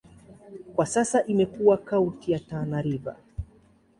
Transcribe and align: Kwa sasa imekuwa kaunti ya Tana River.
Kwa 0.75 0.85
sasa 0.85 1.25
imekuwa 1.25 1.77
kaunti 1.77 2.31
ya 2.31 2.39
Tana 2.39 2.81
River. 2.81 3.15